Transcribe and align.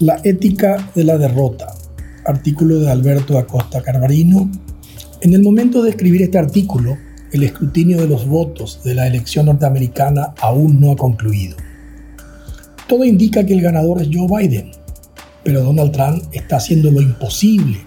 La 0.00 0.20
ética 0.24 0.90
de 0.96 1.04
la 1.04 1.16
derrota. 1.18 1.72
Artículo 2.26 2.80
de 2.80 2.90
Alberto 2.90 3.38
Acosta 3.38 3.80
Carvarino. 3.80 4.50
En 5.20 5.34
el 5.34 5.40
momento 5.40 5.84
de 5.84 5.90
escribir 5.90 6.22
este 6.22 6.36
artículo, 6.36 6.98
el 7.30 7.44
escrutinio 7.44 8.00
de 8.00 8.08
los 8.08 8.26
votos 8.26 8.80
de 8.82 8.96
la 8.96 9.06
elección 9.06 9.46
norteamericana 9.46 10.34
aún 10.40 10.80
no 10.80 10.90
ha 10.90 10.96
concluido. 10.96 11.56
Todo 12.88 13.04
indica 13.04 13.46
que 13.46 13.54
el 13.54 13.60
ganador 13.60 14.02
es 14.02 14.08
Joe 14.12 14.26
Biden, 14.26 14.72
pero 15.44 15.62
Donald 15.62 15.92
Trump 15.92 16.24
está 16.32 16.56
haciendo 16.56 16.90
lo 16.90 17.00
imposible 17.00 17.78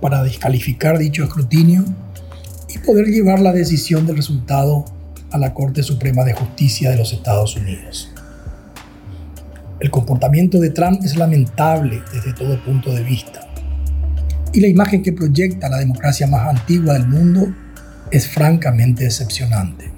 para 0.00 0.22
descalificar 0.22 0.98
dicho 0.98 1.22
escrutinio 1.22 1.84
y 2.74 2.78
poder 2.78 3.08
llevar 3.08 3.40
la 3.40 3.52
decisión 3.52 4.06
del 4.06 4.16
resultado 4.16 4.86
a 5.30 5.36
la 5.36 5.52
Corte 5.52 5.82
Suprema 5.82 6.24
de 6.24 6.32
Justicia 6.32 6.90
de 6.90 6.96
los 6.96 7.12
Estados 7.12 7.56
Unidos. 7.56 8.10
El 9.82 9.90
comportamiento 9.90 10.60
de 10.60 10.70
Trump 10.70 11.00
es 11.02 11.16
lamentable 11.16 12.02
desde 12.14 12.32
todo 12.34 12.56
punto 12.64 12.94
de 12.94 13.02
vista. 13.02 13.40
Y 14.52 14.60
la 14.60 14.68
imagen 14.68 15.02
que 15.02 15.12
proyecta 15.12 15.68
la 15.68 15.78
democracia 15.78 16.28
más 16.28 16.46
antigua 16.46 16.92
del 16.92 17.08
mundo 17.08 17.52
es 18.12 18.28
francamente 18.28 19.02
decepcionante. 19.02 19.90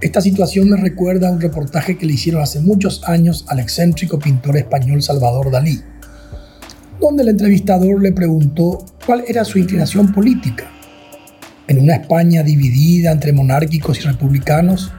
Esta 0.00 0.22
situación 0.22 0.70
me 0.70 0.78
recuerda 0.78 1.28
a 1.28 1.30
un 1.30 1.42
reportaje 1.42 1.98
que 1.98 2.06
le 2.06 2.14
hicieron 2.14 2.40
hace 2.40 2.60
muchos 2.60 3.06
años 3.06 3.44
al 3.48 3.60
excéntrico 3.60 4.18
pintor 4.18 4.56
español 4.56 5.02
Salvador 5.02 5.50
Dalí, 5.50 5.82
donde 6.98 7.24
el 7.24 7.28
entrevistador 7.28 8.00
le 8.00 8.12
preguntó 8.12 8.82
cuál 9.04 9.24
era 9.28 9.44
su 9.44 9.58
inclinación 9.58 10.10
política. 10.10 10.70
En 11.66 11.80
una 11.80 11.96
España 11.96 12.42
dividida 12.42 13.12
entre 13.12 13.34
monárquicos 13.34 13.98
y 13.98 14.04
republicanos, 14.04 14.90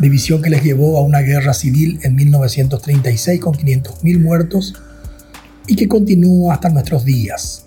división 0.00 0.40
que 0.40 0.50
les 0.50 0.64
llevó 0.64 0.96
a 0.96 1.02
una 1.02 1.20
guerra 1.20 1.52
civil 1.52 2.00
en 2.02 2.14
1936 2.14 3.40
con 3.40 3.54
500.000 3.54 4.20
muertos 4.20 4.74
y 5.66 5.76
que 5.76 5.88
continúa 5.88 6.54
hasta 6.54 6.70
nuestros 6.70 7.04
días. 7.04 7.66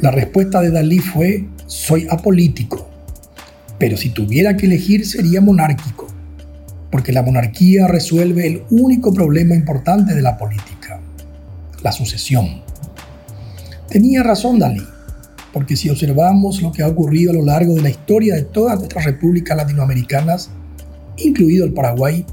La 0.00 0.10
respuesta 0.10 0.60
de 0.60 0.70
Dalí 0.70 0.98
fue, 0.98 1.48
soy 1.66 2.06
apolítico, 2.10 2.88
pero 3.78 3.96
si 3.96 4.10
tuviera 4.10 4.56
que 4.56 4.66
elegir 4.66 5.06
sería 5.06 5.40
monárquico, 5.40 6.06
porque 6.90 7.12
la 7.12 7.22
monarquía 7.22 7.88
resuelve 7.88 8.46
el 8.46 8.62
único 8.70 9.12
problema 9.12 9.54
importante 9.54 10.14
de 10.14 10.22
la 10.22 10.36
política, 10.36 11.00
la 11.82 11.92
sucesión. 11.92 12.62
Tenía 13.88 14.22
razón 14.22 14.58
Dalí, 14.58 14.86
porque 15.52 15.76
si 15.76 15.88
observamos 15.88 16.60
lo 16.60 16.72
que 16.72 16.82
ha 16.82 16.88
ocurrido 16.88 17.30
a 17.30 17.34
lo 17.34 17.44
largo 17.44 17.74
de 17.74 17.82
la 17.82 17.90
historia 17.90 18.34
de 18.34 18.42
todas 18.42 18.76
nuestras 18.78 19.06
repúblicas 19.06 19.56
latinoamericanas, 19.56 20.50
incluido 21.16 21.64
el 21.64 21.72
Paraguay, 21.72 22.24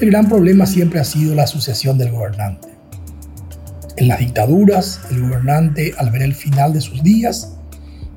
el 0.00 0.10
gran 0.10 0.28
problema 0.28 0.66
siempre 0.66 1.00
ha 1.00 1.04
sido 1.04 1.34
la 1.34 1.46
sucesión 1.46 1.98
del 1.98 2.12
gobernante. 2.12 2.68
En 3.96 4.06
las 4.06 4.20
dictaduras, 4.20 5.00
el 5.10 5.22
gobernante, 5.22 5.92
al 5.98 6.10
ver 6.10 6.22
el 6.22 6.34
final 6.34 6.72
de 6.72 6.80
sus 6.80 7.02
días, 7.02 7.56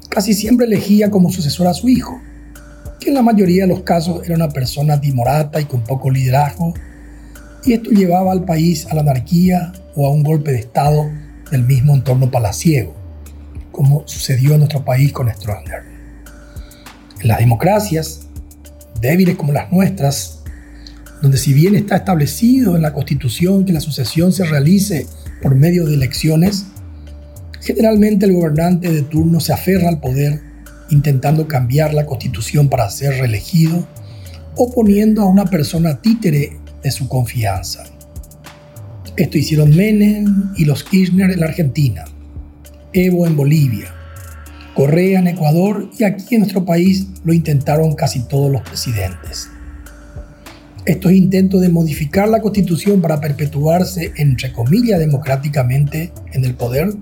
casi 0.09 0.33
siempre 0.33 0.67
elegía 0.67 1.09
como 1.09 1.31
sucesor 1.31 1.67
a 1.67 1.73
su 1.73 1.89
hijo, 1.89 2.21
que 2.99 3.09
en 3.09 3.15
la 3.15 3.23
mayoría 3.23 3.63
de 3.63 3.69
los 3.69 3.81
casos 3.81 4.23
era 4.23 4.35
una 4.35 4.49
persona 4.49 5.01
timorata 5.01 5.59
y 5.59 5.65
con 5.65 5.83
poco 5.83 6.11
liderazgo, 6.11 6.73
y 7.65 7.73
esto 7.73 7.89
llevaba 7.89 8.31
al 8.31 8.45
país 8.45 8.85
a 8.91 8.95
la 8.95 9.01
anarquía 9.01 9.71
o 9.95 10.05
a 10.05 10.11
un 10.11 10.23
golpe 10.23 10.51
de 10.51 10.59
Estado 10.59 11.09
del 11.49 11.63
mismo 11.63 11.95
entorno 11.95 12.29
palaciego, 12.29 12.95
como 13.71 14.03
sucedió 14.05 14.53
en 14.53 14.59
nuestro 14.59 14.85
país 14.85 15.11
con 15.11 15.31
Stroessner. 15.31 15.83
En 17.21 17.27
las 17.27 17.39
democracias, 17.39 18.27
débiles 19.01 19.35
como 19.35 19.53
las 19.53 19.71
nuestras, 19.71 20.39
donde 21.21 21.37
si 21.37 21.53
bien 21.53 21.75
está 21.75 21.97
establecido 21.97 22.75
en 22.75 22.81
la 22.81 22.93
Constitución 22.93 23.65
que 23.65 23.73
la 23.73 23.81
sucesión 23.81 24.33
se 24.33 24.45
realice 24.45 25.07
por 25.41 25.55
medio 25.55 25.85
de 25.85 25.95
elecciones, 25.95 26.65
generalmente 27.61 28.25
el 28.25 28.33
gobernante 28.33 28.91
de 28.91 29.01
turno 29.01 29.39
se 29.39 29.53
aferra 29.53 29.89
al 29.89 29.99
poder 29.99 30.41
intentando 30.89 31.47
cambiar 31.47 31.93
la 31.93 32.05
Constitución 32.05 32.69
para 32.69 32.89
ser 32.89 33.13
reelegido 33.19 33.87
o 34.55 34.71
poniendo 34.71 35.21
a 35.21 35.25
una 35.25 35.45
persona 35.45 36.01
títere 36.01 36.59
de 36.83 36.91
su 36.91 37.07
confianza. 37.07 37.83
Esto 39.15 39.37
hicieron 39.37 39.75
Menem 39.75 40.53
y 40.57 40.65
los 40.65 40.83
Kirchner 40.83 41.31
en 41.31 41.39
la 41.39 41.47
Argentina, 41.47 42.05
Evo 42.93 43.25
en 43.25 43.35
Bolivia, 43.35 43.93
Correa 44.75 45.19
en 45.19 45.27
Ecuador 45.27 45.89
y 45.97 46.03
aquí 46.03 46.35
en 46.35 46.41
nuestro 46.41 46.65
país 46.65 47.07
lo 47.23 47.33
intentaron 47.33 47.93
casi 47.93 48.21
todos 48.21 48.51
los 48.51 48.61
presidentes. 48.61 49.49
Estos 50.85 51.11
intentos 51.11 51.61
de 51.61 51.69
modificar 51.69 52.27
la 52.27 52.41
constitución 52.41 53.01
para 53.01 53.19
perpetuarse, 53.19 54.13
entre 54.17 54.51
comillas, 54.51 54.99
democráticamente 54.99 56.11
en 56.33 56.45
el 56.45 56.55
poder 56.55 56.93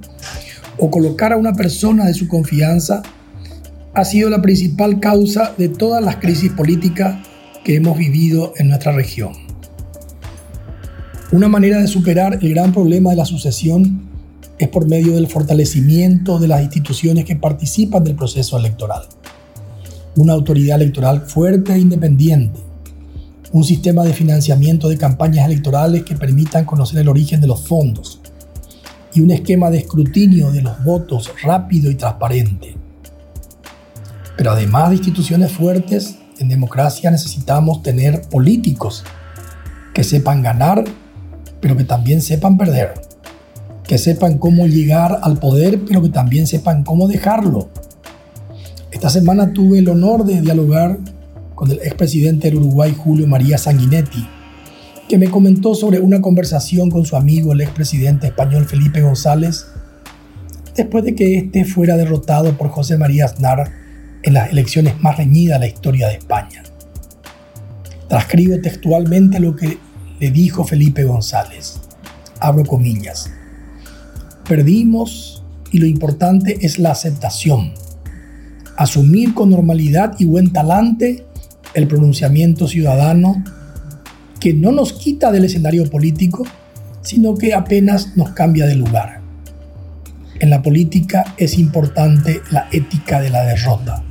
o 0.77 0.91
colocar 0.91 1.31
a 1.31 1.37
una 1.37 1.53
persona 1.53 2.05
de 2.05 2.13
su 2.13 2.27
confianza 2.27 3.01
ha 3.93 4.05
sido 4.05 4.29
la 4.29 4.41
principal 4.41 4.99
causa 4.99 5.53
de 5.57 5.69
todas 5.69 6.03
las 6.03 6.17
crisis 6.17 6.51
políticas 6.51 7.25
que 7.63 7.75
hemos 7.75 7.97
vivido 7.97 8.53
en 8.57 8.69
nuestra 8.69 8.91
región. 8.91 9.33
Una 11.31 11.47
manera 11.47 11.79
de 11.79 11.87
superar 11.87 12.39
el 12.41 12.53
gran 12.53 12.73
problema 12.73 13.11
de 13.11 13.17
la 13.17 13.25
sucesión 13.25 14.08
es 14.59 14.67
por 14.67 14.87
medio 14.87 15.13
del 15.15 15.27
fortalecimiento 15.27 16.37
de 16.37 16.49
las 16.49 16.61
instituciones 16.61 17.23
que 17.23 17.37
participan 17.37 18.03
del 18.03 18.15
proceso 18.15 18.57
electoral. 18.57 19.03
Una 20.17 20.33
autoridad 20.33 20.81
electoral 20.81 21.21
fuerte 21.21 21.73
e 21.73 21.79
independiente. 21.79 22.59
Un 23.53 23.63
sistema 23.63 24.03
de 24.03 24.13
financiamiento 24.13 24.89
de 24.89 24.97
campañas 24.97 25.45
electorales 25.45 26.03
que 26.03 26.15
permitan 26.15 26.65
conocer 26.65 26.99
el 26.99 27.07
origen 27.07 27.39
de 27.39 27.47
los 27.47 27.61
fondos. 27.61 28.19
Y 29.13 29.21
un 29.21 29.31
esquema 29.31 29.71
de 29.71 29.79
escrutinio 29.79 30.51
de 30.51 30.61
los 30.61 30.83
votos 30.83 31.31
rápido 31.41 31.89
y 31.89 31.95
transparente. 31.95 32.75
Pero 34.35 34.51
además 34.51 34.89
de 34.89 34.97
instituciones 34.97 35.53
fuertes, 35.53 36.17
en 36.37 36.49
democracia 36.49 37.09
necesitamos 37.09 37.81
tener 37.81 38.21
políticos 38.23 39.05
que 39.93 40.03
sepan 40.03 40.41
ganar, 40.41 40.83
pero 41.61 41.77
que 41.77 41.85
también 41.85 42.21
sepan 42.21 42.57
perder 42.57 43.08
que 43.89 43.97
sepan 43.97 44.37
cómo 44.37 44.67
llegar 44.67 45.17
al 45.23 45.39
poder, 45.39 45.83
pero 45.83 46.03
que 46.03 46.09
también 46.09 46.45
sepan 46.45 46.83
cómo 46.83 47.07
dejarlo. 47.07 47.69
Esta 48.91 49.09
semana 49.09 49.51
tuve 49.51 49.79
el 49.79 49.89
honor 49.89 50.25
de 50.25 50.41
dialogar 50.41 50.99
con 51.55 51.71
el 51.71 51.79
expresidente 51.79 52.49
del 52.49 52.57
Uruguay, 52.57 52.95
Julio 52.95 53.25
María 53.25 53.57
Sanguinetti, 53.57 54.27
que 55.07 55.17
me 55.17 55.31
comentó 55.31 55.73
sobre 55.73 55.99
una 55.99 56.21
conversación 56.21 56.91
con 56.91 57.03
su 57.03 57.15
amigo, 57.15 57.51
el 57.51 57.61
expresidente 57.61 58.27
español 58.27 58.65
Felipe 58.65 59.01
González, 59.01 59.65
después 60.75 61.03
de 61.03 61.15
que 61.15 61.39
éste 61.39 61.65
fuera 61.65 61.97
derrotado 61.97 62.55
por 62.59 62.69
José 62.69 62.95
María 62.95 63.25
Aznar 63.25 63.71
en 64.21 64.35
las 64.35 64.51
elecciones 64.51 65.01
más 65.01 65.17
reñidas 65.17 65.59
de 65.59 65.65
la 65.65 65.73
historia 65.73 66.09
de 66.09 66.13
España. 66.13 66.61
Transcribo 68.07 68.61
textualmente 68.61 69.39
lo 69.39 69.55
que 69.55 69.79
le 70.19 70.29
dijo 70.29 70.63
Felipe 70.63 71.05
González. 71.05 71.79
Abro 72.39 72.63
comillas. 72.65 73.31
Perdimos 74.49 75.43
y 75.71 75.77
lo 75.77 75.85
importante 75.85 76.65
es 76.65 76.79
la 76.79 76.89
aceptación. 76.89 77.71
Asumir 78.77 79.35
con 79.35 79.51
normalidad 79.51 80.15
y 80.17 80.25
buen 80.25 80.51
talante 80.51 81.23
el 81.75 81.87
pronunciamiento 81.87 82.67
ciudadano 82.67 83.43
que 84.39 84.55
no 84.55 84.71
nos 84.71 84.93
quita 84.93 85.31
del 85.31 85.45
escenario 85.45 85.87
político, 85.87 86.47
sino 87.01 87.35
que 87.35 87.53
apenas 87.53 88.17
nos 88.17 88.31
cambia 88.31 88.65
de 88.65 88.73
lugar. 88.73 89.21
En 90.39 90.49
la 90.49 90.63
política 90.63 91.35
es 91.37 91.59
importante 91.59 92.41
la 92.49 92.69
ética 92.71 93.21
de 93.21 93.29
la 93.29 93.43
derrota. 93.43 94.03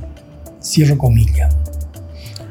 Cierro 0.63 0.97
comillas. 0.97 1.53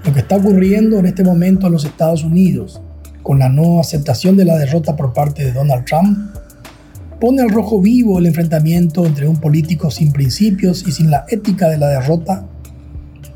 Lo 0.04 0.12
que 0.12 0.21
está 0.21 0.37
ocurriendo 0.37 0.98
en 0.98 1.06
este 1.06 1.25
momento 1.25 1.69
en 1.69 1.72
los 1.72 1.87
Estados 1.87 2.22
Unidos, 2.22 2.82
con 3.22 3.39
la 3.39 3.48
no 3.48 3.80
aceptación 3.80 4.36
de 4.36 4.45
la 4.45 4.59
derrota 4.59 4.95
por 4.95 5.15
parte 5.15 5.42
de 5.42 5.53
Donald 5.53 5.86
Trump, 5.86 6.36
pone 7.20 7.42
al 7.42 7.50
rojo 7.50 7.80
vivo 7.80 8.18
el 8.18 8.26
enfrentamiento 8.26 9.04
entre 9.04 9.26
un 9.26 9.38
político 9.38 9.91
sin 9.91 10.12
principios 10.12 10.86
y 10.86 10.92
sin 10.92 11.10
la 11.10 11.24
ética 11.28 11.68
de 11.68 11.78
la 11.78 11.88
derrota 11.88 12.47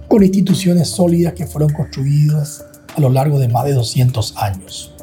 con 0.08 0.22
instituciones 0.22 0.88
sólidas 0.88 1.32
que 1.32 1.46
fueron 1.46 1.72
construidas 1.72 2.64
a 2.94 3.00
lo 3.00 3.08
largo 3.08 3.38
de 3.38 3.48
más 3.48 3.64
de 3.64 3.72
200 3.72 4.36
años. 4.36 4.94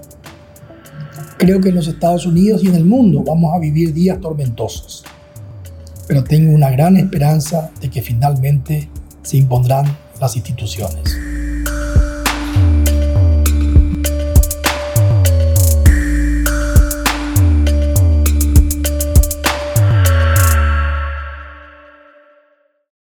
Creo 1.37 1.59
que 1.61 1.69
en 1.69 1.75
los 1.75 1.87
Estados 1.87 2.25
Unidos 2.25 2.63
y 2.63 2.67
en 2.67 2.75
el 2.75 2.85
mundo 2.85 3.23
vamos 3.25 3.53
a 3.53 3.59
vivir 3.59 3.93
días 3.93 4.19
tormentosos, 4.19 5.03
pero 6.07 6.23
tengo 6.23 6.53
una 6.53 6.69
gran 6.69 6.97
esperanza 6.97 7.71
de 7.81 7.89
que 7.89 8.01
finalmente 8.01 8.89
se 9.23 9.37
impondrán 9.37 9.85
las 10.19 10.35
instituciones. 10.35 11.28